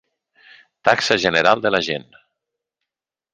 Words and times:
Taxa 0.89 1.17
general 1.25 1.61
de 1.67 1.73
la 1.75 1.83
gent. 1.89 2.09